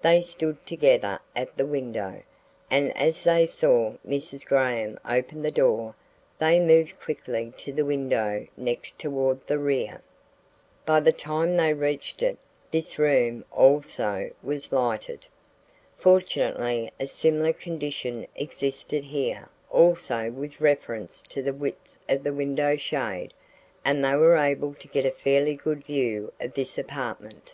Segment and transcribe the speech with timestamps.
[0.00, 2.22] They stood together at the window,
[2.70, 4.42] and as they saw Mrs.
[4.46, 5.94] Graham open the door
[6.38, 10.00] they moved quickly to the window next toward the rear.
[10.86, 12.38] By the time they reached it,
[12.70, 15.26] this room also was lighted.
[15.98, 22.76] Fortunately a similar condition existed here also with reference to the width of the window
[22.78, 23.34] shade
[23.84, 27.52] and they were able to get a fairly good view of this apartment.